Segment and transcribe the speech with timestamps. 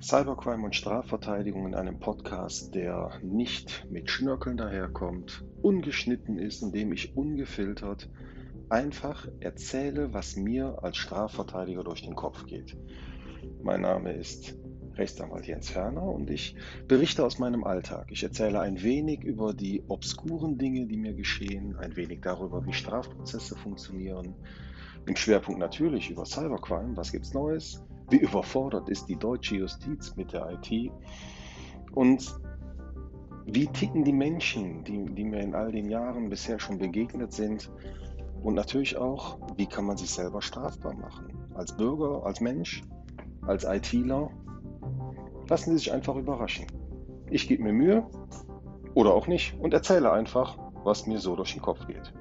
[0.00, 7.16] Cybercrime und Strafverteidigung in einem Podcast, der nicht mit Schnörkeln daherkommt, ungeschnitten ist, indem ich
[7.16, 8.10] ungefiltert
[8.68, 12.76] einfach erzähle, was mir als Strafverteidiger durch den Kopf geht.
[13.62, 14.54] Mein Name ist
[14.96, 16.54] Rechtsanwalt Jens Ferner und ich
[16.86, 18.08] berichte aus meinem Alltag.
[18.10, 22.72] Ich erzähle ein wenig über die obskuren Dinge, die mir geschehen, ein wenig darüber, wie
[22.74, 24.34] Strafprozesse funktionieren.
[25.06, 30.32] Im Schwerpunkt natürlich über Cybercrime, was gibt's Neues, wie überfordert ist die deutsche Justiz mit
[30.32, 30.92] der IT
[31.92, 32.34] und
[33.46, 37.70] wie ticken die Menschen, die, die mir in all den Jahren bisher schon begegnet sind
[38.42, 42.82] und natürlich auch, wie kann man sich selber strafbar machen, als Bürger, als Mensch,
[43.46, 44.30] als ITler
[45.48, 46.66] Lassen Sie sich einfach überraschen.
[47.30, 48.06] Ich gebe mir Mühe
[48.94, 52.12] oder auch nicht und erzähle einfach, was mir so durch den Kopf geht.